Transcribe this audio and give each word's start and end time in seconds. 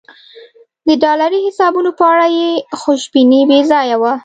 د 0.87 0.89
ډالري 1.03 1.39
حسابونو 1.47 1.91
په 1.99 2.03
اړه 2.11 2.25
یې 2.37 2.49
خوشبیني 2.79 3.41
بې 3.49 3.59
ځایه 3.71 3.97
وه. 4.01 4.13